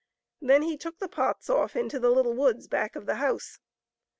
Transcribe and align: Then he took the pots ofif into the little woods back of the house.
Then 0.41 0.63
he 0.63 0.77
took 0.77 0.97
the 0.97 1.07
pots 1.07 1.47
ofif 1.47 1.75
into 1.75 1.99
the 1.99 2.09
little 2.09 2.33
woods 2.33 2.67
back 2.67 2.95
of 2.95 3.05
the 3.05 3.17
house. 3.17 3.59